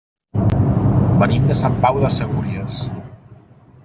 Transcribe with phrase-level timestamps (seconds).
[1.23, 2.81] Venim de Sant Pau de Segúries.